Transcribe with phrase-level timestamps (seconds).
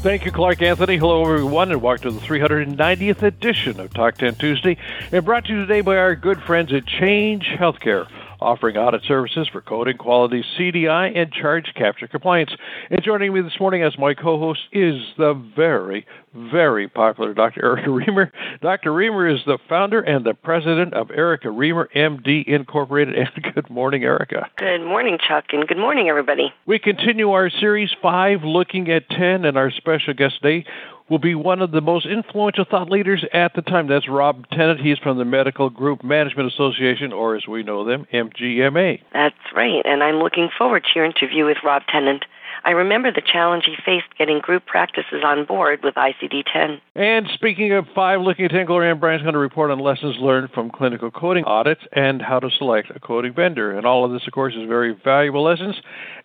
[0.00, 0.96] Thank you, Clark Anthony.
[0.96, 4.76] Hello, everyone, and welcome to the 390th edition of Talk 10 Tuesday,
[5.10, 8.08] and brought to you today by our good friends at Change Healthcare
[8.40, 12.50] offering audit services for coding, quality, CDI, and charge capture compliance.
[12.90, 17.64] And joining me this morning as my co-host is the very, very popular Dr.
[17.64, 18.30] Erica Remer.
[18.60, 18.90] Dr.
[18.92, 23.14] Remer is the founder and the president of Erica Remer MD Incorporated.
[23.28, 24.48] And good morning, Erica.
[24.56, 26.52] Good morning, Chuck, and good morning, everybody.
[26.66, 30.64] We continue our series five, looking at ten, and our special guest today
[31.08, 33.88] will be one of the most influential thought leaders at the time.
[33.88, 34.80] That's Rob Tennant.
[34.80, 39.00] He's from the Medical Group Management Association, or as we know them, MGMA.
[39.12, 42.24] That's right, and I'm looking forward to your interview with Rob Tennant.
[42.64, 46.80] I remember the challenge he faced getting group practices on board with ICD 10.
[46.96, 50.50] And speaking of five, looking at 10, Gloryanne Bryant's going to report on lessons learned
[50.50, 53.76] from clinical coding audits and how to select a coding vendor.
[53.76, 55.76] And all of this, of course, is very valuable lessons.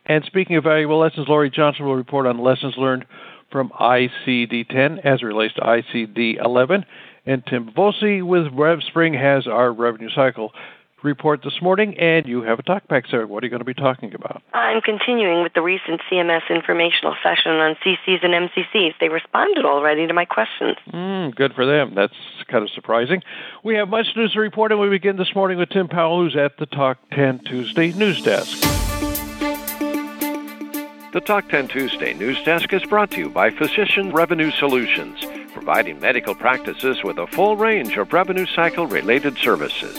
[0.05, 3.05] And speaking of valuable lessons, Laurie Johnson will report on lessons learned
[3.53, 6.83] from ICD 10 as it relates to ICD 11.
[7.25, 10.51] And Tim Bavosi with RevSpring has our revenue cycle
[11.03, 13.25] report this morning, and you have a talkback, sir.
[13.27, 14.41] What are you going to be talking about?
[14.53, 18.93] I'm continuing with the recent CMS informational session on CCs and MCCs.
[18.99, 20.77] They responded already to my questions.
[20.91, 21.93] Mm, good for them.
[21.93, 22.13] That's
[22.47, 23.21] kind of surprising.
[23.63, 26.35] We have much news to report, and we begin this morning with Tim Powell, who's
[26.35, 28.82] at the Talk 10 Tuesday news desk.
[31.13, 35.99] The Talk 10 Tuesday news desk is brought to you by Physician Revenue Solutions, providing
[35.99, 39.95] medical practices with a full range of revenue cycle related services.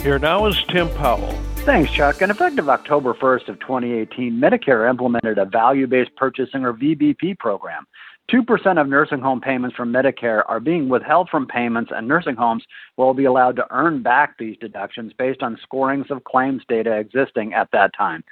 [0.00, 1.38] Here now is Tim Powell.
[1.66, 2.22] Thanks, Chuck.
[2.22, 7.86] And effective October 1st of 2018, Medicare implemented a value-based purchasing or VBP program
[8.30, 12.64] 2% of nursing home payments from Medicare are being withheld from payments, and nursing homes
[12.96, 17.52] will be allowed to earn back these deductions based on scorings of claims data existing
[17.52, 18.24] at that time.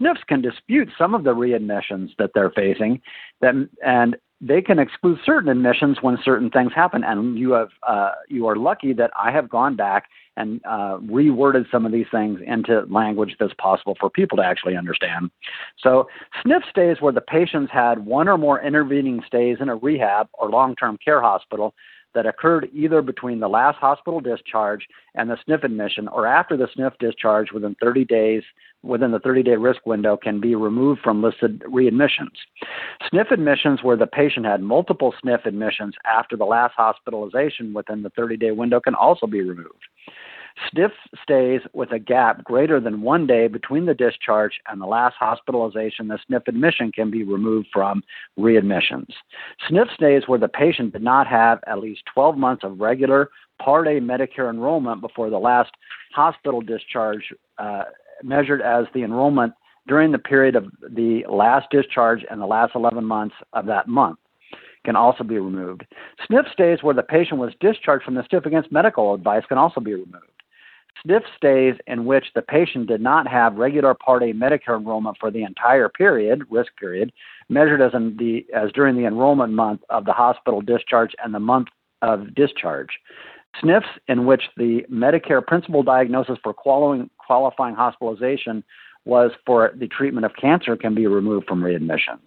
[0.00, 3.00] SNFs can dispute some of the readmissions that they're facing,
[3.40, 7.04] that, and they can exclude certain admissions when certain things happen.
[7.04, 10.08] And you have uh, you are lucky that I have gone back
[10.40, 14.76] and uh, reworded some of these things into language that's possible for people to actually
[14.76, 15.30] understand.
[15.78, 16.08] So,
[16.44, 20.48] SNF stays where the patients had one or more intervening stays in a rehab or
[20.48, 21.74] long term care hospital
[22.14, 26.66] that occurred either between the last hospital discharge and the SNF admission or after the
[26.76, 28.42] SNF discharge within 30 days
[28.82, 32.34] within the 30 day risk window can be removed from listed readmissions.
[33.12, 38.10] SNF admissions where the patient had multiple SNF admissions after the last hospitalization within the
[38.10, 39.84] 30 day window can also be removed.
[40.72, 45.16] SNF stays with a gap greater than one day between the discharge and the last
[45.18, 48.02] hospitalization, the SNF admission can be removed from
[48.38, 49.12] readmissions.
[49.68, 53.30] SNF stays where the patient did not have at least 12 months of regular
[53.60, 55.70] Part A Medicare enrollment before the last
[56.12, 57.84] hospital discharge, uh,
[58.22, 59.52] measured as the enrollment
[59.86, 64.18] during the period of the last discharge and the last 11 months of that month
[64.84, 65.84] can also be removed.
[66.30, 69.80] SNF stays where the patient was discharged from the SNF against medical advice can also
[69.80, 70.30] be removed.
[71.06, 75.30] SNF stays in which the patient did not have regular Part A Medicare enrollment for
[75.30, 77.12] the entire period, risk period,
[77.48, 81.68] measured as, the, as during the enrollment month of the hospital discharge and the month
[82.02, 82.98] of discharge.
[83.62, 88.62] SNFs in which the Medicare principal diagnosis for qualifying, qualifying hospitalization
[89.06, 92.26] was for the treatment of cancer can be removed from readmissions.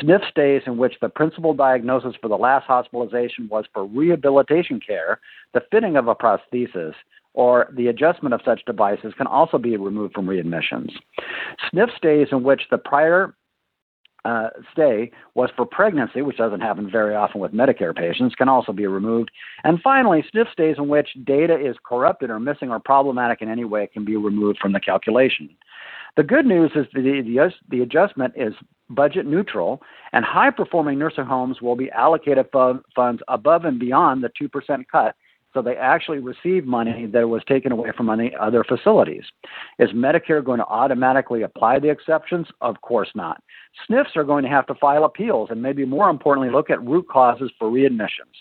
[0.00, 5.20] SNF stays in which the principal diagnosis for the last hospitalization was for rehabilitation care,
[5.54, 6.94] the fitting of a prosthesis,
[7.34, 10.90] or the adjustment of such devices can also be removed from readmissions.
[11.72, 13.34] SNF stays in which the prior
[14.24, 18.72] uh, stay was for pregnancy, which doesn't happen very often with Medicare patients, can also
[18.72, 19.30] be removed.
[19.64, 23.64] And finally, SNF stays in which data is corrupted or missing or problematic in any
[23.64, 25.50] way can be removed from the calculation.
[26.16, 28.54] The good news is the, the, the adjustment is
[28.88, 29.82] budget neutral,
[30.12, 35.16] and high performing nursing homes will be allocated funds above and beyond the 2% cut
[35.54, 39.22] so they actually receive money that was taken away from other facilities.
[39.78, 42.48] Is Medicare going to automatically apply the exceptions?
[42.60, 43.42] Of course not.
[43.88, 47.06] SNFs are going to have to file appeals and maybe more importantly, look at root
[47.08, 48.34] causes for readmissions.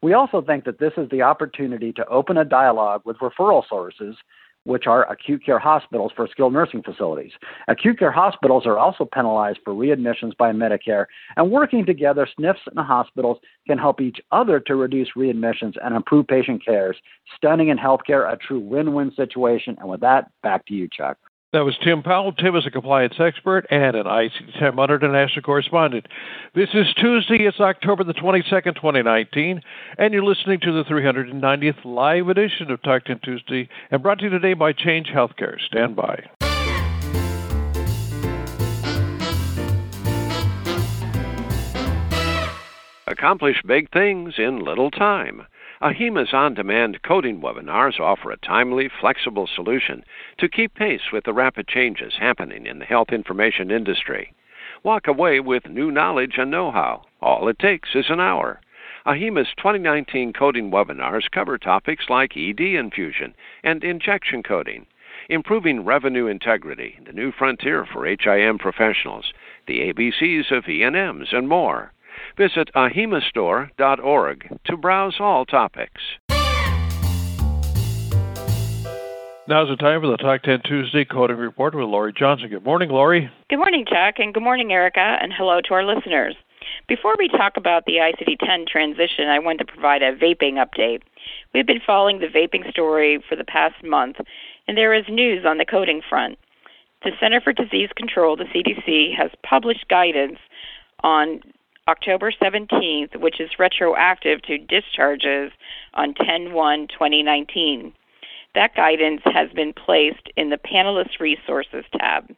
[0.00, 4.16] We also think that this is the opportunity to open a dialogue with referral sources
[4.64, 7.32] which are acute care hospitals for skilled nursing facilities.
[7.68, 12.78] Acute care hospitals are also penalized for readmissions by Medicare, and working together, SNFs and
[12.78, 16.96] hospitals can help each other to reduce readmissions and improve patient cares.
[17.36, 19.76] Stunning in healthcare, a true win win situation.
[19.78, 21.18] And with that, back to you, Chuck.
[21.52, 22.30] That was Tim Powell.
[22.32, 26.06] Tim is a compliance expert and an ICD-10 Monitor National Correspondent.
[26.54, 27.38] This is Tuesday.
[27.40, 29.60] It's October the 22nd, 2019,
[29.98, 34.26] and you're listening to the 390th live edition of Talk 10 Tuesday, and brought to
[34.26, 35.58] you today by Change Healthcare.
[35.66, 36.22] Stand by.
[43.08, 45.42] Accomplish big things in little time.
[45.82, 50.04] AHIMA's on demand coding webinars offer a timely, flexible solution
[50.36, 54.34] to keep pace with the rapid changes happening in the health information industry.
[54.82, 57.04] Walk away with new knowledge and know how.
[57.22, 58.60] All it takes is an hour.
[59.06, 63.34] AHIMA's 2019 coding webinars cover topics like ED infusion
[63.64, 64.84] and injection coding,
[65.30, 69.32] improving revenue integrity, the new frontier for HIM professionals,
[69.66, 71.94] the ABCs of E&Ms, and more.
[72.36, 76.00] Visit ahimastore.org to browse all topics.
[79.48, 82.50] Now's the time for the Talk 10 Tuesday Coding Report with Laurie Johnson.
[82.50, 83.28] Good morning, Laurie.
[83.48, 86.36] Good morning, Chuck, and good morning, Erica, and hello to our listeners.
[86.86, 91.02] Before we talk about the ICD 10 transition, I want to provide a vaping update.
[91.52, 94.16] We've been following the vaping story for the past month,
[94.68, 96.38] and there is news on the coding front.
[97.02, 100.38] The Center for Disease Control, the CDC, has published guidance
[101.02, 101.40] on
[101.88, 105.52] October 17th, which is retroactive to discharges
[105.94, 107.92] on 10 1 2019.
[108.54, 112.34] That guidance has been placed in the Panelist Resources tab.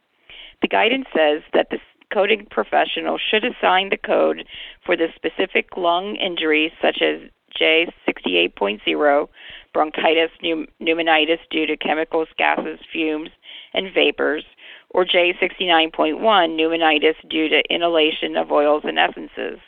[0.61, 1.79] The guidance says that the
[2.13, 4.45] coding professional should assign the code
[4.85, 7.21] for the specific lung injury, such as
[7.59, 9.27] J68.0,
[9.73, 13.29] bronchitis pneumonitis due to chemicals, gases, fumes,
[13.73, 14.45] and vapors,
[14.93, 19.59] or J69.1 pneumonitis due to inhalation of oils and essences.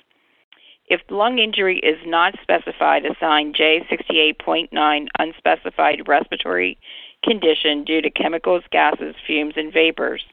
[0.87, 6.77] If lung injury is not specified, assign J68.9 unspecified respiratory
[7.23, 10.23] condition due to chemicals, gases, fumes, and vapors.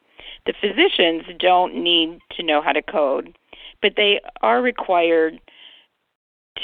[0.46, 3.36] The physicians don't need to know how to code,
[3.82, 5.40] but they are required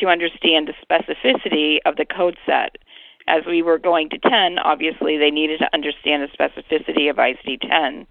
[0.01, 2.77] to understand the specificity of the code set.
[3.29, 7.61] As we were going to 10, obviously they needed to understand the specificity of ICD
[7.69, 8.07] 10.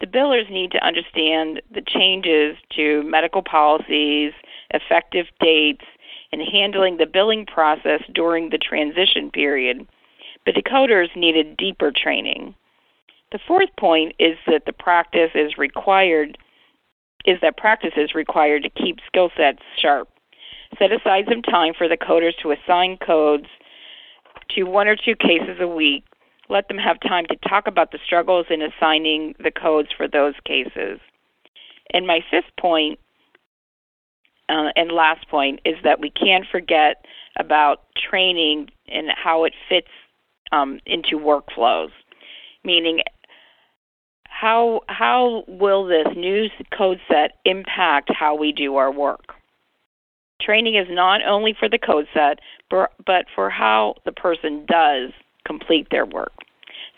[0.00, 4.32] The billers need to understand the changes to medical policies,
[4.70, 5.84] effective dates,
[6.34, 9.86] and handling the billing process during the transition period.
[10.44, 12.56] But decoders needed deeper training.
[13.30, 16.36] The fourth point is that the practice is required
[17.24, 20.08] is that practice is required to keep skill sets sharp.
[20.76, 23.46] Set aside some time for the coders to assign codes
[24.50, 26.04] to one or two cases a week.
[26.48, 30.34] Let them have time to talk about the struggles in assigning the codes for those
[30.44, 30.98] cases.
[31.94, 32.98] And my fifth point
[34.48, 37.04] uh, and last point is that we can't forget
[37.38, 39.88] about training and how it fits
[40.52, 41.90] um, into workflows.
[42.64, 43.00] Meaning,
[44.24, 49.34] how how will this new code set impact how we do our work?
[50.40, 55.10] Training is not only for the code set, but for how the person does
[55.46, 56.32] complete their work.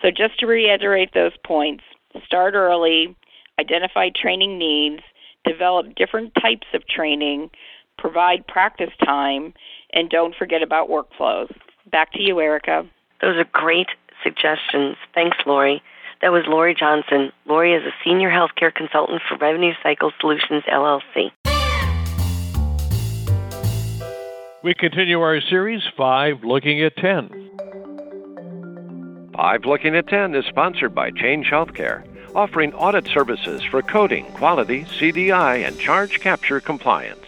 [0.02, 1.84] So, just to reiterate those points,
[2.24, 3.14] start early,
[3.58, 5.02] identify training needs,
[5.46, 7.50] develop different types of training,
[7.98, 9.54] provide practice time,
[9.92, 11.54] and don't forget about workflows.
[11.90, 12.86] Back to you, Erica.
[13.20, 13.88] Those are great
[14.22, 14.96] suggestions.
[15.14, 15.82] Thanks, Laurie.
[16.22, 17.30] That was Laurie Johnson.
[17.46, 21.30] Laurie is a senior healthcare consultant for Revenue Cycle Solutions, LLC.
[24.62, 27.30] We continue our series, 5 Looking at 10.
[29.36, 32.02] 5 Looking at 10 is sponsored by Change Healthcare,
[32.36, 37.26] offering audit services for coding, quality, CDI, and charge capture compliance.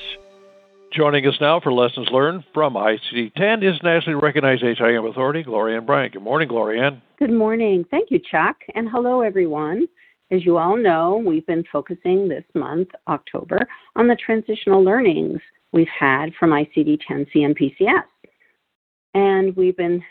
[0.93, 5.87] Joining us now for lessons learned from ICD 10 is nationally recognized HIM authority, Gloryanne
[5.87, 6.13] Bryant.
[6.13, 7.01] Good morning, Gloryanne.
[7.19, 7.85] Good morning.
[7.91, 8.57] Thank you, Chuck.
[8.75, 9.89] And hello, everyone.
[10.31, 15.41] As you all know, we've been focusing this month, October, on the transitional learnings
[15.73, 18.03] we've had from ICD 10 CMPCS.
[19.15, 20.03] And we've been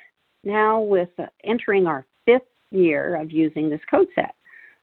[0.44, 4.34] now with uh, entering our fifth year of using this code set.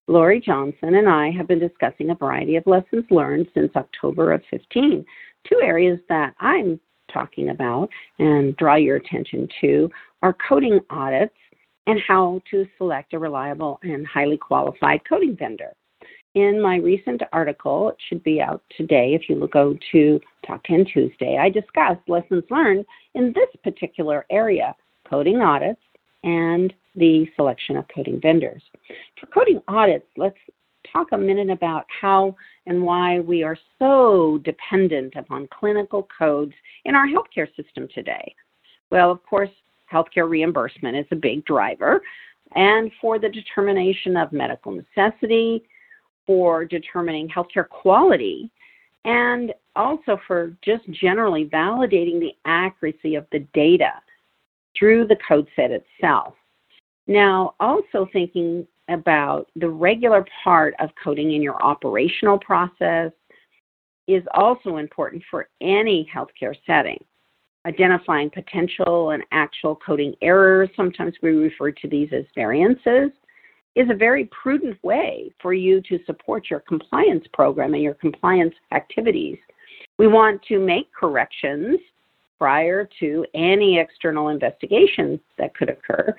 [0.07, 4.43] Laurie Johnson and I have been discussing a variety of lessons learned since October of
[4.51, 5.05] 15
[5.49, 6.81] two areas that I'm
[7.13, 9.91] talking about and draw your attention to
[10.23, 11.35] are coding audits
[11.87, 15.73] and how to select a reliable and highly qualified coding vendor.
[16.35, 20.87] In my recent article, it should be out today if you go to Talk 10
[20.93, 22.85] Tuesday, I discussed lessons learned
[23.15, 24.75] in this particular area
[25.09, 25.81] coding audits
[26.25, 28.63] and the selection of coding vendors.
[29.21, 30.39] For coding audits, let's
[30.93, 32.37] talk a minute about how
[32.67, 36.53] and why we are so dependent upon clinical codes
[36.85, 38.35] in our healthcare system today.
[38.91, 39.51] Well, of course,
[39.93, 42.03] healthcare reimbursement is a big driver,
[42.55, 45.65] and for the determination of medical necessity,
[46.27, 48.51] for determining healthcare quality,
[49.05, 53.93] and also for just generally validating the accuracy of the data
[54.79, 56.35] through the code set itself.
[57.07, 63.13] Now, also thinking about the regular part of coding in your operational process
[64.07, 67.03] is also important for any healthcare setting.
[67.67, 73.11] Identifying potential and actual coding errors, sometimes we refer to these as variances,
[73.75, 78.55] is a very prudent way for you to support your compliance program and your compliance
[78.73, 79.39] activities.
[79.99, 81.79] We want to make corrections
[82.39, 86.15] prior to any external investigations that could occur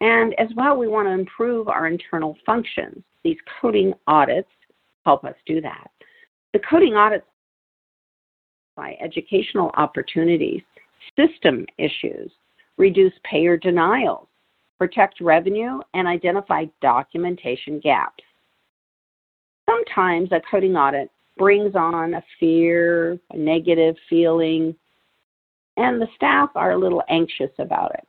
[0.00, 3.02] and as well, we want to improve our internal functions.
[3.24, 4.48] These coding audits
[5.04, 5.90] help us do that.
[6.52, 7.26] The coding audits
[8.76, 10.62] by educational opportunities,
[11.18, 12.30] system issues,
[12.76, 14.28] reduce payer denials,
[14.78, 18.22] protect revenue, and identify documentation gaps.
[19.68, 24.74] Sometimes a coding audit brings on a fear, a negative feeling,
[25.78, 28.06] and the staff are a little anxious about it.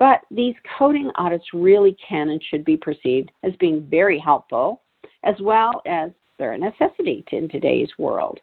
[0.00, 4.80] But these coding audits really can and should be perceived as being very helpful,
[5.22, 8.40] as well as they're a necessity in today's world.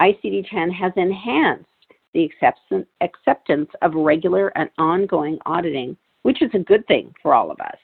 [0.00, 1.68] ICD 10 has enhanced
[2.14, 2.30] the
[3.02, 7.76] acceptance of regular and ongoing auditing, which is a good thing for all of us.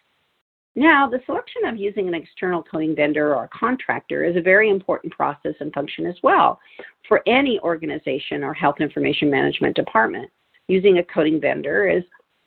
[0.75, 5.12] Now, the selection of using an external coding vendor or contractor is a very important
[5.12, 6.59] process and function as well
[7.07, 10.31] for any organization or health information management department.
[10.69, 12.04] Using a coding vendor is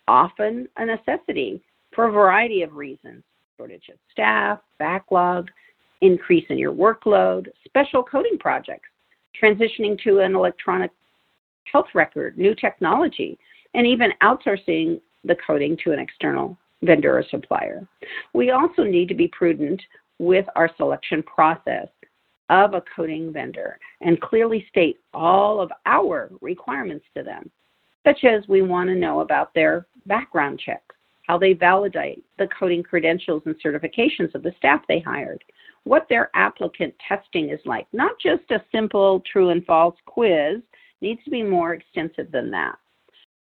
[0.08, 1.62] often a necessity
[1.94, 3.24] for a variety of reasons
[3.58, 5.50] shortage of staff, backlog,
[6.02, 8.90] increase in your workload, special coding projects,
[9.42, 10.92] transitioning to an electronic
[11.72, 13.38] health record, new technology,
[13.74, 17.88] and even outsourcing the coding to an external vendor or supplier.
[18.34, 19.82] We also need to be prudent
[20.20, 21.88] with our selection process
[22.50, 27.50] of a coding vendor and clearly state all of our requirements to them
[28.06, 30.96] such as we want to know about their background checks,
[31.28, 35.44] how they validate the coding credentials and certifications of the staff they hired,
[35.84, 37.88] what their applicant testing is like.
[37.94, 40.62] Not just a simple true and false quiz,
[41.02, 42.78] needs to be more extensive than that.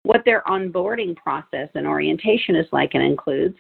[0.02, 3.56] What their onboarding process and orientation is like and includes,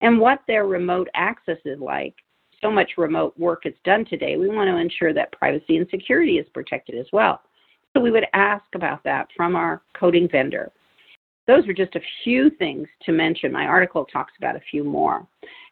[0.00, 2.14] and what their remote access is like.
[2.62, 6.38] So much remote work is done today, we want to ensure that privacy and security
[6.38, 7.40] is protected as well.
[7.96, 10.70] So we would ask about that from our coding vendor.
[11.46, 13.50] Those are just a few things to mention.
[13.50, 15.26] My article talks about a few more.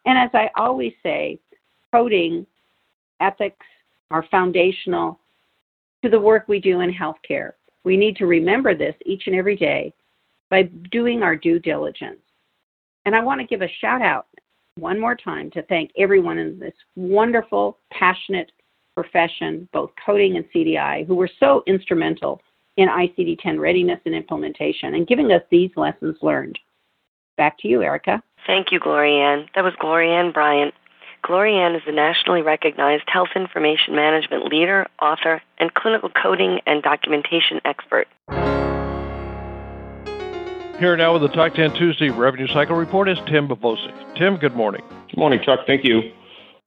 [0.07, 1.39] And as I always say,
[1.93, 2.47] coding
[3.21, 3.67] ethics
[4.11, 5.21] are foundational
[6.03, 7.53] to the work we do in healthcare.
[7.85, 9.93] We need to remember this each and every day
[10.49, 12.21] by doing our due diligence.
[13.05, 14.29] And I want to give a shout out
[14.77, 18.51] one more time to thank everyone in this wonderful, passionate
[18.95, 22.41] profession, both coding and CDI, who were so instrumental
[22.77, 26.59] in ICD 10 readiness and implementation and giving us these lessons learned.
[27.37, 28.23] Back to you, Erica.
[28.47, 29.49] Thank you, Gloryanne.
[29.55, 30.75] That was Gloryanne Bryant.
[31.25, 37.61] Gloryanne is a nationally recognized health information management leader, author, and clinical coding and documentation
[37.65, 38.07] expert.
[40.79, 44.17] Here now with the Talk 10 Tuesday Revenue Cycle Report is Tim Bavosi.
[44.19, 44.83] Tim, good morning.
[45.09, 45.61] Good morning, Chuck.
[45.67, 46.13] Thank you.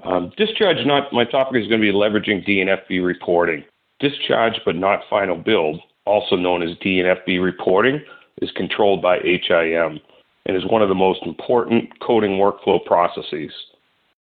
[0.08, 3.66] Um, discharge not my topic is going to be leveraging DNFB reporting.
[4.00, 8.02] Discharge but not final billed, also known as DNFB reporting,
[8.42, 10.00] is controlled by HIM
[10.46, 13.52] and is one of the most important coding workflow processes.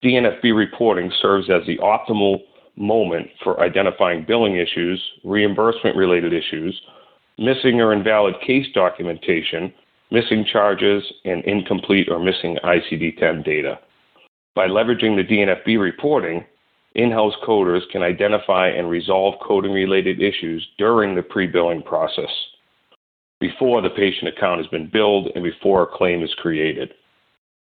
[0.04, 2.42] DNFB reporting serves as the optimal
[2.76, 6.80] moment for identifying billing issues, reimbursement related issues,
[7.40, 9.74] missing or invalid case documentation,
[10.12, 13.80] missing charges, and incomplete or missing ICD 10 data.
[14.56, 16.46] By leveraging the DNFB reporting,
[16.96, 22.30] in house coders can identify and resolve coding related issues during the pre billing process,
[23.40, 26.94] before the patient account has been billed and before a claim is created.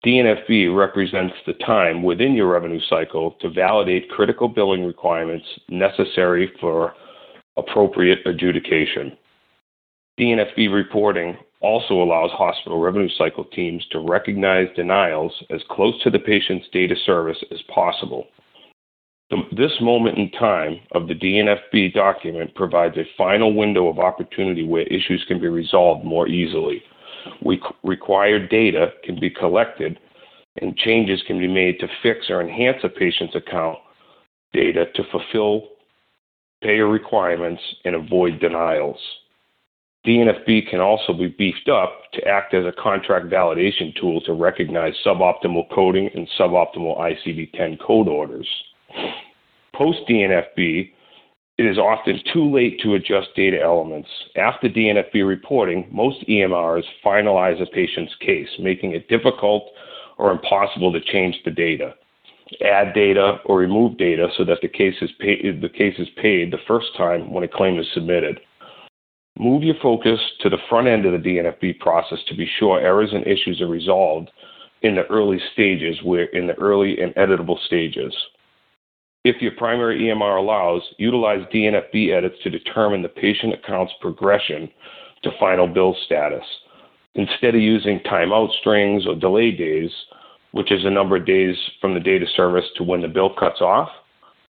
[0.04, 6.94] DNFB represents the time within your revenue cycle to validate critical billing requirements necessary for
[7.58, 9.16] appropriate adjudication.
[10.20, 16.18] DNFB reporting also allows hospital revenue cycle teams to recognize denials as close to the
[16.18, 18.26] patient's data service as possible.
[19.56, 24.82] This moment in time of the DNFB document provides a final window of opportunity where
[24.82, 26.82] issues can be resolved more easily.
[27.82, 29.98] Required data can be collected
[30.60, 33.78] and changes can be made to fix or enhance a patient's account
[34.52, 35.68] data to fulfill
[36.62, 38.98] payer requirements and avoid denials.
[40.06, 44.94] DNFB can also be beefed up to act as a contract validation tool to recognize
[45.04, 48.48] suboptimal coding and suboptimal ICD 10 code orders.
[49.74, 50.90] Post DNFB,
[51.58, 54.08] it is often too late to adjust data elements.
[54.36, 59.64] After DNFB reporting, most EMRs finalize a patient's case, making it difficult
[60.16, 61.94] or impossible to change the data,
[62.64, 66.58] add data, or remove data so that the case is the case is paid the
[66.66, 68.40] first time when a claim is submitted.
[69.38, 73.10] Move your focus to the front end of the DNFB process to be sure errors
[73.12, 74.30] and issues are resolved
[74.82, 78.14] in the early stages, where in the early and editable stages.
[79.24, 84.70] If your primary EMR allows, utilize DNFB edits to determine the patient account's progression
[85.22, 86.44] to final bill status.
[87.14, 89.90] Instead of using timeout strings or delay days,
[90.52, 93.60] which is the number of days from the data service to when the bill cuts
[93.60, 93.90] off,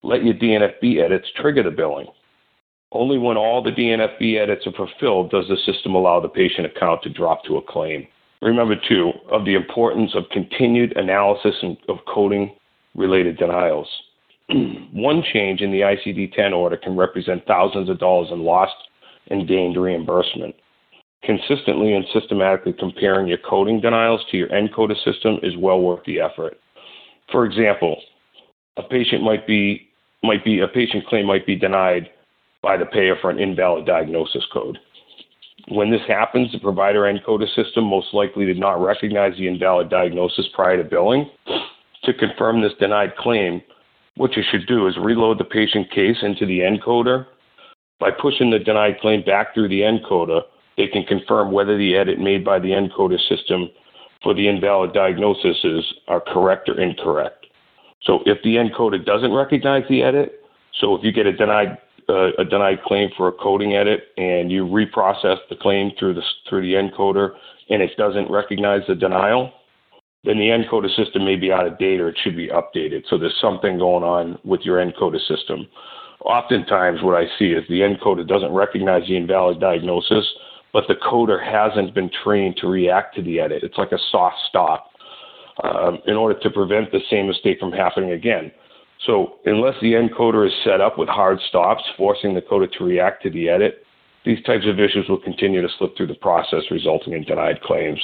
[0.02, 2.06] let your DNFB edits trigger the billing.
[2.92, 7.02] Only when all the DNFB edits are fulfilled does the system allow the patient account
[7.02, 8.06] to drop to a claim.
[8.42, 11.54] Remember, too, of the importance of continued analysis
[11.88, 12.54] of coding
[12.94, 13.88] related denials.
[14.92, 18.74] One change in the ICD 10 order can represent thousands of dollars in lost
[19.28, 20.54] and gained reimbursement.
[21.24, 26.20] Consistently and systematically comparing your coding denials to your encoder system is well worth the
[26.20, 26.56] effort.
[27.32, 28.00] For example,
[28.76, 29.88] a patient might be
[30.22, 32.10] might be a patient claim might be denied
[32.66, 34.76] by the payer for an invalid diagnosis code.
[35.68, 40.46] When this happens, the provider encoder system most likely did not recognize the invalid diagnosis
[40.52, 41.30] prior to billing.
[42.02, 43.62] To confirm this denied claim,
[44.16, 47.26] what you should do is reload the patient case into the encoder.
[48.00, 50.40] By pushing the denied claim back through the encoder,
[50.76, 53.70] they can confirm whether the edit made by the encoder system
[54.24, 57.46] for the invalid diagnoses are correct or incorrect.
[58.02, 60.40] So if the encoder doesn't recognize the edit,
[60.80, 64.50] so if you get a denied uh, a denied claim for a coding edit and
[64.50, 67.30] you reprocess the claim through the through the encoder
[67.68, 69.52] and it doesn't recognize the denial,
[70.24, 73.02] then the encoder system may be out of date or it should be updated.
[73.08, 75.66] So there's something going on with your encoder system.
[76.20, 80.24] Oftentimes, what I see is the encoder doesn't recognize the invalid diagnosis,
[80.72, 83.62] but the coder hasn't been trained to react to the edit.
[83.62, 84.90] It's like a soft stop
[85.62, 88.50] um, in order to prevent the same mistake from happening again.
[89.06, 93.22] So, unless the encoder is set up with hard stops, forcing the coder to react
[93.22, 93.86] to the edit,
[94.24, 98.00] these types of issues will continue to slip through the process, resulting in denied claims.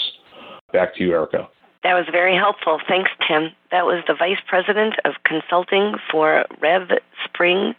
[0.72, 1.48] Back to you, Erica.
[1.82, 2.78] That was very helpful.
[2.88, 3.50] Thanks, Tim.
[3.72, 6.82] That was the Vice President of Consulting for Rev
[7.24, 7.74] Spring,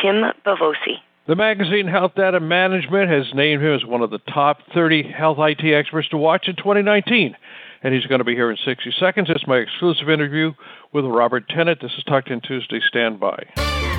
[0.00, 1.00] Tim Bavosi.
[1.24, 5.38] The magazine Health Data Management has named him as one of the top 30 health
[5.38, 7.36] IT experts to watch in 2019.
[7.84, 9.30] And he's going to be here in 60 seconds.
[9.30, 10.52] It's my exclusive interview
[10.92, 11.80] with Robert Tennant.
[11.80, 12.80] This is Talk 10 Tuesday.
[12.88, 13.91] Stand by.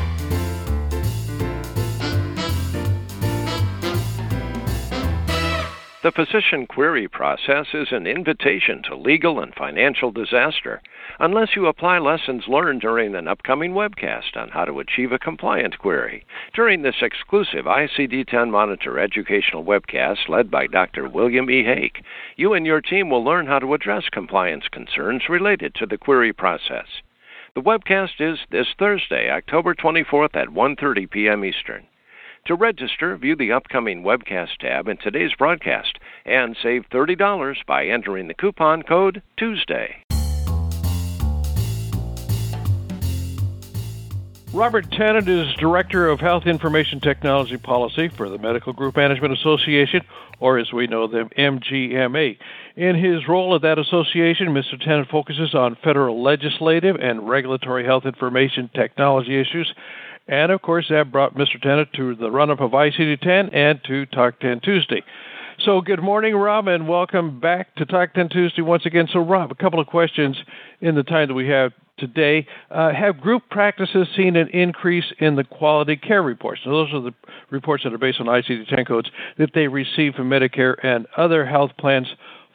[6.03, 10.81] The physician query process is an invitation to legal and financial disaster
[11.17, 15.79] unless you apply lessons learned during an upcoming webcast on how to achieve a compliant
[15.79, 16.25] query.
[16.53, 21.07] During this exclusive ICD 10 Monitor educational webcast led by Dr.
[21.07, 21.63] William E.
[21.63, 22.03] Haik,
[22.35, 26.33] you and your team will learn how to address compliance concerns related to the query
[26.33, 27.01] process.
[27.55, 31.45] The webcast is this Thursday, October 24th at 1:30 p.m.
[31.45, 31.87] Eastern.
[32.47, 38.27] To register, view the upcoming webcast tab in today's broadcast and save $30 by entering
[38.27, 40.03] the coupon code Tuesday.
[44.53, 50.01] Robert Tennant is Director of Health Information Technology Policy for the Medical Group Management Association,
[50.41, 52.37] or as we know them, MGMA.
[52.75, 54.77] In his role at that association, Mr.
[54.77, 59.73] Tennant focuses on federal legislative and regulatory health information technology issues.
[60.27, 61.61] And of course, that brought Mr.
[61.61, 65.03] Tennant to the run up of ICD 10 and to Talk 10 Tuesday.
[65.59, 69.07] So, good morning, Rob, and welcome back to Talk 10 Tuesday once again.
[69.11, 70.37] So, Rob, a couple of questions
[70.81, 72.47] in the time that we have today.
[72.71, 76.61] Uh, have group practices seen an increase in the quality care reports?
[76.63, 77.13] So those are the
[77.51, 81.71] reports that are based on ICD-10 codes that they receive from Medicare and other health
[81.77, 82.07] plans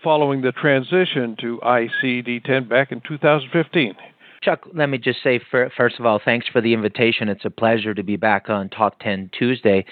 [0.02, 3.94] following the transition to ICD-10 back in 2015.
[4.42, 7.28] Chuck, let me just say first of all, thanks for the invitation.
[7.28, 9.84] It's a pleasure to be back on Talk 10 Tuesday.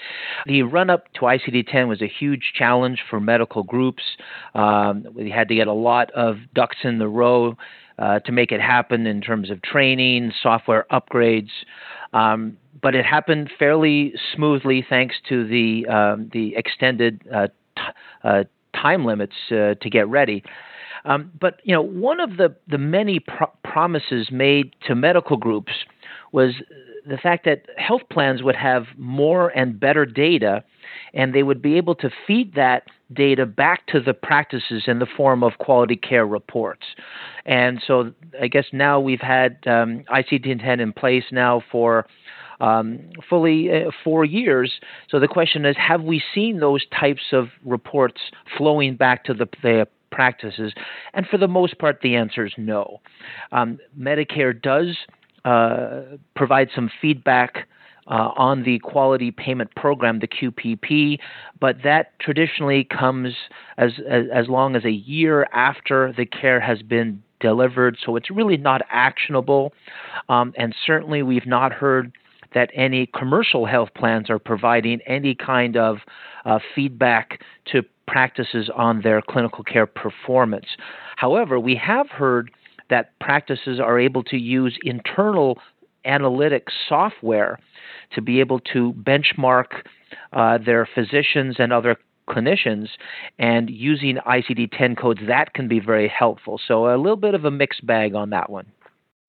[0.45, 4.03] The run up to ICD 10 was a huge challenge for medical groups.
[4.55, 7.57] Um, we had to get a lot of ducks in the row
[7.99, 11.49] uh, to make it happen in terms of training, software upgrades.
[12.13, 17.83] Um, but it happened fairly smoothly thanks to the um, the extended uh, t-
[18.23, 20.43] uh, time limits uh, to get ready.
[21.05, 25.73] Um, but you know, one of the the many pro- promises made to medical groups
[26.31, 26.55] was
[27.07, 30.63] the fact that health plans would have more and better data,
[31.13, 32.83] and they would be able to feed that
[33.13, 36.85] data back to the practices in the form of quality care reports.
[37.45, 42.05] And so I guess now we've had um, ICD 10 in place now for
[42.59, 44.79] um, fully uh, four years.
[45.09, 48.19] So the question is have we seen those types of reports
[48.57, 50.73] flowing back to the, the practices?
[51.13, 53.01] And for the most part, the answer is no.
[53.51, 54.97] Um, Medicare does
[55.45, 56.01] uh,
[56.35, 57.67] provide some feedback
[58.07, 61.19] uh, on the quality payment program, the QPP,
[61.59, 63.33] but that traditionally comes
[63.77, 68.31] as, as, as long as a year after the care has been delivered, so it's
[68.31, 69.73] really not actionable.
[70.29, 72.13] Um, and certainly, we've not heard
[72.53, 75.97] that any commercial health plans are providing any kind of
[76.45, 80.65] uh, feedback to practices on their clinical care performance.
[81.17, 82.51] However, we have heard
[82.89, 85.59] that practices are able to use internal
[86.05, 87.59] analytic software
[88.13, 89.65] to be able to benchmark
[90.31, 91.97] uh, their physicians and other
[92.29, 92.89] clinicians
[93.39, 96.59] and using ICD 10 codes, that can be very helpful.
[96.65, 98.67] So, a little bit of a mixed bag on that one.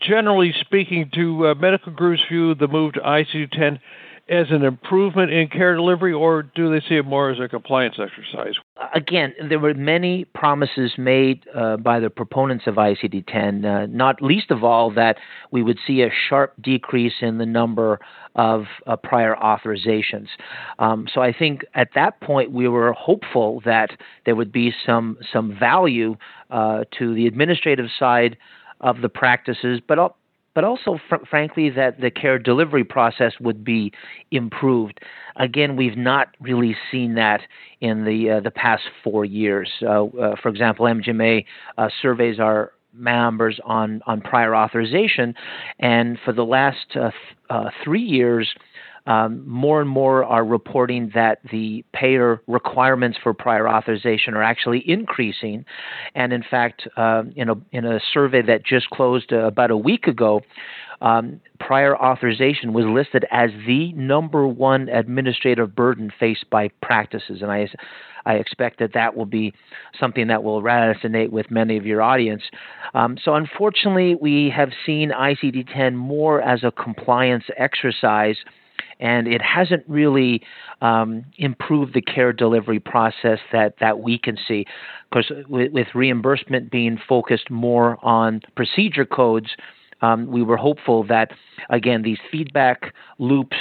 [0.01, 3.81] Generally speaking, to uh, medical groups view the move to ICD 10
[4.29, 7.97] as an improvement in care delivery, or do they see it more as a compliance
[7.99, 8.55] exercise?
[8.95, 14.21] Again, there were many promises made uh, by the proponents of ICD 10, uh, not
[14.21, 15.17] least of all that
[15.51, 18.01] we would see a sharp decrease in the number
[18.35, 20.29] of uh, prior authorizations.
[20.79, 23.91] Um, so I think at that point we were hopeful that
[24.27, 26.17] there would be some, some value
[26.51, 28.37] uh, to the administrative side
[28.81, 29.99] of the practices, but
[30.55, 33.93] but also, fr- frankly, that the care delivery process would be
[34.31, 35.01] improved.
[35.37, 37.43] Again, we've not really seen that
[37.81, 39.71] in the uh, the past four years.
[39.83, 41.45] Uh, uh, for example, MGMA
[41.77, 45.35] uh, surveys our members on on prior authorization,
[45.79, 47.13] and for the last uh, th-
[47.51, 48.55] uh, three years
[49.09, 54.85] um, more and more are reporting that the payer requirements for prior authorization are actually
[54.89, 55.65] increasing.
[56.15, 59.77] And in fact, uh, in, a, in a survey that just closed uh, about a
[59.79, 60.43] week ago,
[61.01, 67.41] um, prior authorization was listed as the number one administrative burden faced by practices.
[67.41, 67.71] And I,
[68.27, 69.55] I expect that that will be
[69.99, 72.43] something that will resonate with many of your audience.
[72.93, 78.37] Um, so, unfortunately, we have seen ICD 10 more as a compliance exercise
[79.01, 80.43] and it hasn't really
[80.81, 84.67] um, improved the care delivery process that, that we can see.
[85.11, 89.49] Because with, with, reimbursement being focused more on procedure codes,
[90.03, 91.31] um, we were hopeful that,
[91.71, 93.57] again, these feedback loops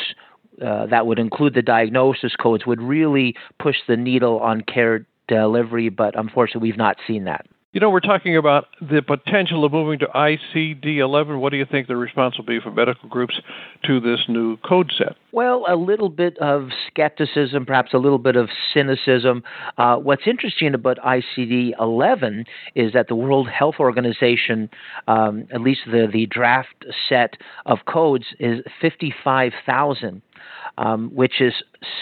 [0.63, 5.89] uh, that would include the diagnosis codes would really push the needle on care delivery,
[5.89, 7.45] but unfortunately, we've not seen that.
[7.73, 11.41] You know, we're talking about the potential of moving to ICD 11.
[11.41, 13.41] What do you think the response will be from medical groups
[13.84, 15.17] to this new code set?
[15.34, 19.43] Well, a little bit of skepticism, perhaps a little bit of cynicism.
[19.77, 24.69] Uh, what's interesting about ICD 11 is that the World Health Organization,
[25.10, 27.34] um, at least the, the draft set
[27.65, 30.21] of codes, is 55,000.
[30.77, 31.53] Um, which is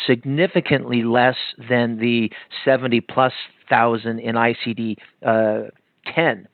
[0.05, 1.37] significantly less
[1.69, 2.29] than the
[2.65, 3.31] 70 plus
[3.69, 5.69] thousand in ICD uh,
[6.13, 6.47] 10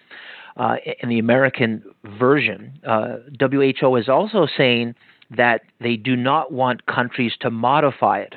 [0.57, 1.83] uh, in the American
[2.19, 2.79] version.
[2.85, 4.95] Uh, WHO is also saying
[5.35, 8.35] that they do not want countries to modify it.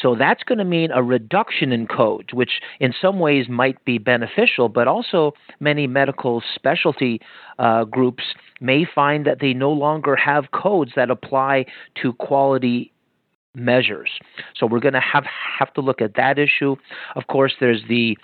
[0.00, 3.98] So that's going to mean a reduction in codes, which in some ways might be
[3.98, 7.20] beneficial, but also many medical specialty
[7.58, 8.22] uh, groups
[8.60, 11.66] may find that they no longer have codes that apply
[12.00, 12.92] to quality
[13.56, 14.10] measures.
[14.54, 15.24] So we're going to have
[15.58, 16.76] have to look at that issue.
[17.16, 18.16] Of course, there's the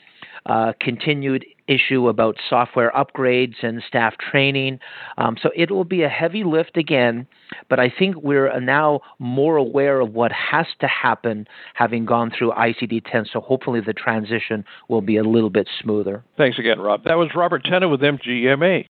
[0.46, 4.80] uh, continued issue about software upgrades and staff training.
[5.16, 7.26] Um, so it will be a heavy lift again,
[7.70, 12.50] but I think we're now more aware of what has to happen having gone through
[12.52, 13.26] ICD 10.
[13.32, 16.24] So hopefully the transition will be a little bit smoother.
[16.36, 17.04] Thanks again, Rob.
[17.04, 18.86] That was Robert Tennant with MGMA.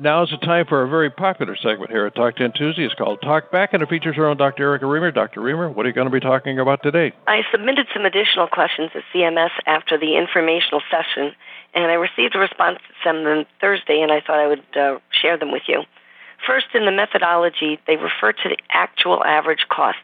[0.00, 2.84] Now is the time for a very popular segment here at Talk 10 Tuesday.
[2.84, 4.64] It's called Talk Back, and it features our own Dr.
[4.64, 5.14] Erica Remer.
[5.14, 5.40] Dr.
[5.40, 7.12] Remer, what are you going to be talking about today?
[7.28, 11.32] I submitted some additional questions to CMS after the informational session,
[11.74, 15.38] and I received a response from them Thursday, and I thought I would uh, share
[15.38, 15.84] them with you.
[16.44, 20.00] First, in the methodology, they refer to the actual average costs.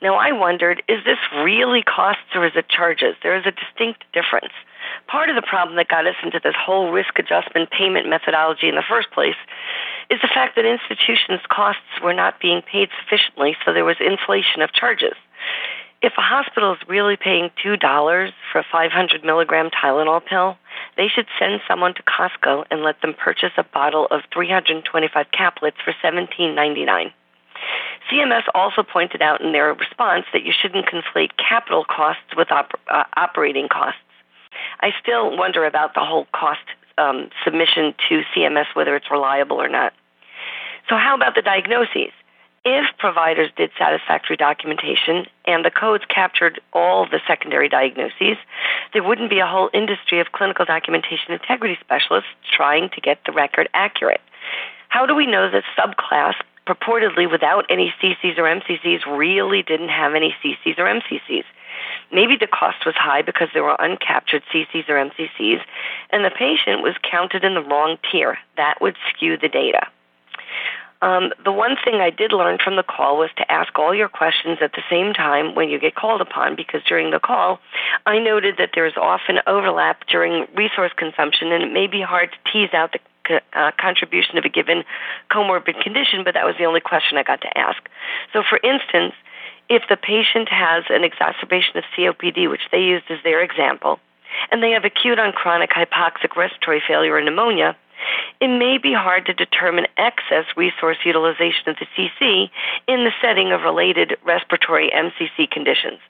[0.00, 3.16] Now, I wondered, is this really costs or is it charges?
[3.24, 4.52] There is a distinct difference.
[5.06, 8.74] Part of the problem that got us into this whole risk adjustment payment methodology in
[8.74, 9.36] the first place
[10.10, 14.62] is the fact that institutions' costs were not being paid sufficiently, so there was inflation
[14.62, 15.14] of charges.
[16.02, 20.58] If a hospital is really paying $2 for a 500 milligram Tylenol pill,
[20.96, 25.80] they should send someone to Costco and let them purchase a bottle of 325 caplets
[25.84, 27.12] for $17.99.
[28.10, 32.80] CMS also pointed out in their response that you shouldn't conflate capital costs with op-
[32.88, 34.00] uh, operating costs.
[34.82, 36.60] I still wonder about the whole cost
[36.98, 39.92] um, submission to CMS, whether it's reliable or not.
[40.88, 42.12] So, how about the diagnoses?
[42.64, 48.36] If providers did satisfactory documentation and the codes captured all the secondary diagnoses,
[48.92, 53.32] there wouldn't be a whole industry of clinical documentation integrity specialists trying to get the
[53.32, 54.20] record accurate.
[54.88, 56.34] How do we know that subclass
[56.66, 61.44] purportedly without any CCs or MCCs really didn't have any CCs or MCCs?
[62.12, 65.60] Maybe the cost was high because there were uncaptured CCs or MCCs,
[66.10, 68.38] and the patient was counted in the wrong tier.
[68.56, 69.88] That would skew the data.
[71.02, 74.08] Um, the one thing I did learn from the call was to ask all your
[74.08, 77.58] questions at the same time when you get called upon, because during the call,
[78.06, 82.30] I noted that there is often overlap during resource consumption, and it may be hard
[82.30, 84.84] to tease out the uh, contribution of a given
[85.28, 87.82] comorbid condition, but that was the only question I got to ask.
[88.32, 89.14] So, for instance,
[89.72, 93.98] if the patient has an exacerbation of COPD, which they used as their example,
[94.50, 97.74] and they have acute on chronic hypoxic respiratory failure or pneumonia,
[98.40, 102.50] it may be hard to determine excess resource utilization of the CC
[102.86, 106.00] in the setting of related respiratory MCC conditions.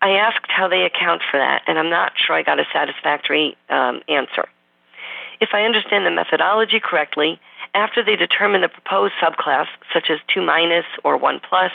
[0.00, 3.58] I asked how they account for that, and I'm not sure I got a satisfactory
[3.68, 4.48] um, answer.
[5.40, 7.38] If I understand the methodology correctly,
[7.74, 11.72] after they determine the proposed subclass, such as 2 minus or 1 plus,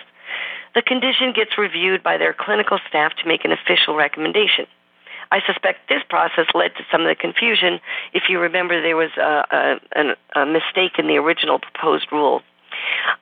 [0.75, 4.65] the condition gets reviewed by their clinical staff to make an official recommendation.
[5.31, 7.79] I suspect this process led to some of the confusion.
[8.13, 12.41] If you remember, there was a, a, a mistake in the original proposed rule.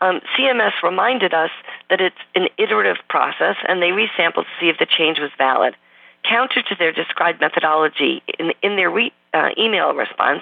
[0.01, 1.51] Um, CMS reminded us
[1.89, 5.75] that it's an iterative process, and they resampled to see if the change was valid.
[6.23, 10.41] Counter to their described methodology, in, in their re, uh, email response,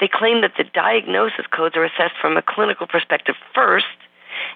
[0.00, 3.86] they claim that the diagnosis codes are assessed from a clinical perspective first,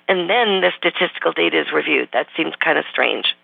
[0.08, 2.08] and then the statistical data is reviewed.
[2.12, 3.34] That seems kind of strange.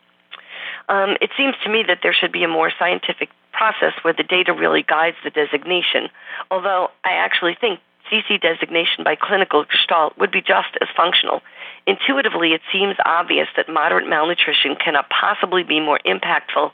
[0.89, 4.23] Um, it seems to me that there should be a more scientific process where the
[4.23, 6.09] data really guides the designation,
[6.51, 11.43] although I actually think CC designation by clinical gestalt would be just as functional.
[11.87, 16.71] Intuitively, it seems obvious that moderate malnutrition cannot possibly be more impactful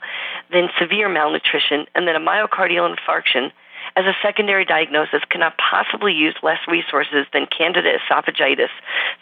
[0.51, 3.51] than severe malnutrition, and that a myocardial infarction
[3.95, 8.69] as a secondary diagnosis cannot possibly use less resources than candida esophagitis,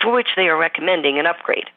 [0.01, 1.69] for which they are recommending an upgrade.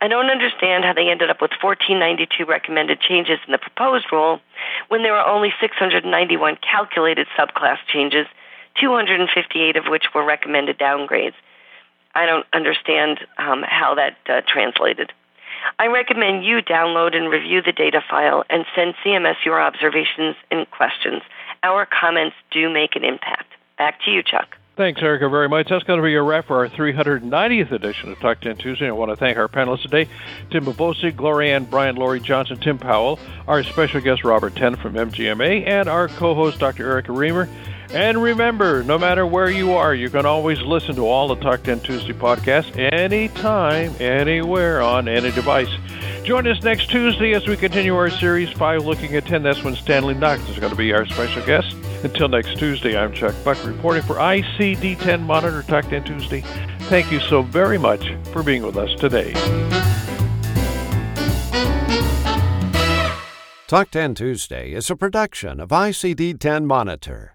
[0.00, 4.40] I don't understand how they ended up with 1492 recommended changes in the proposed rule
[4.88, 8.26] when there are only 691 calculated subclass changes,
[8.80, 11.34] 258 of which were recommended downgrades.
[12.14, 15.12] I don't understand um, how that uh, translated.
[15.78, 20.70] I recommend you download and review the data file and send CMS your observations and
[20.70, 21.22] questions.
[21.62, 23.52] Our comments do make an impact.
[23.76, 24.56] Back to you, Chuck.
[24.76, 25.68] Thanks, Erica, very much.
[25.70, 28.86] That's going to be a wrap for our 390th edition of Talk 10 Tuesday.
[28.86, 30.08] I want to thank our panelists today,
[30.50, 33.18] Tim Bavosi, Gloria Ann Brian, Laurie Johnson, Tim Powell,
[33.48, 36.88] our special guest, Robert Ten from MGMA, and our co-host, Dr.
[36.88, 37.48] Erica Remer.
[37.90, 41.64] And remember, no matter where you are, you can always listen to all the Talk
[41.64, 45.74] 10 Tuesday podcasts anytime, anywhere, on any device.
[46.24, 49.42] Join us next Tuesday as we continue our series 5 looking at 10.
[49.42, 51.74] That's when Stanley Knox is going to be our special guest.
[52.04, 56.42] Until next Tuesday, I'm Chuck Buck reporting for ICD 10 Monitor Talk 10 Tuesday.
[56.82, 59.32] Thank you so very much for being with us today.
[63.66, 67.34] Talk 10 Tuesday is a production of ICD 10 Monitor.